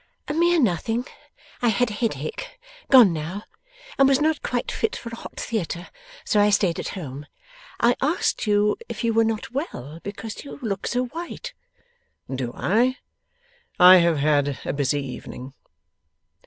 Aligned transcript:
'A 0.27 0.33
mere 0.33 0.59
nothing. 0.59 1.05
I 1.61 1.67
had 1.67 1.91
a 1.91 1.93
headache 1.93 2.59
gone 2.89 3.13
now 3.13 3.43
and 3.99 4.09
was 4.09 4.19
not 4.19 4.41
quite 4.41 4.71
fit 4.71 4.95
for 4.95 5.09
a 5.09 5.15
hot 5.15 5.39
theatre, 5.39 5.89
so 6.25 6.39
I 6.39 6.49
stayed 6.49 6.79
at 6.79 6.87
home. 6.97 7.27
I 7.79 7.95
asked 8.01 8.47
you 8.47 8.77
if 8.89 9.03
you 9.03 9.13
were 9.13 9.23
not 9.23 9.51
well, 9.51 9.99
because 10.01 10.43
you 10.43 10.57
look 10.63 10.87
so 10.87 11.05
white.' 11.05 11.53
'Do 12.33 12.51
I? 12.57 12.97
I 13.79 13.97
have 13.97 14.17
had 14.17 14.57
a 14.65 14.73
busy 14.73 15.05
evening. 15.05 15.53